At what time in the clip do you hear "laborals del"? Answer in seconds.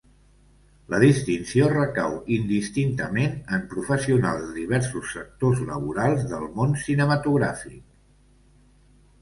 5.71-6.49